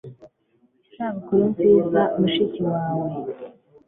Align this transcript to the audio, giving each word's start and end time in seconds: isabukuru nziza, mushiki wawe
isabukuru 0.89 1.43
nziza, 1.51 2.01
mushiki 2.19 2.61
wawe 2.71 3.07